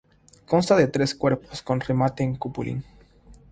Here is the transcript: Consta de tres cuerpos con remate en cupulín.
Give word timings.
Consta 0.47 0.75
de 0.77 0.87
tres 0.87 1.13
cuerpos 1.13 1.61
con 1.61 1.79
remate 1.79 2.23
en 2.23 2.35
cupulín. 2.35 2.83